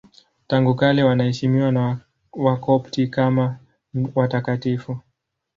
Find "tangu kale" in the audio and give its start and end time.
0.47-1.03